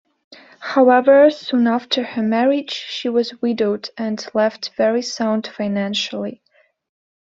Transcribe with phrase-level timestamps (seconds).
[0.61, 6.41] However, soon after her marriage she was widowed and left very sound financially.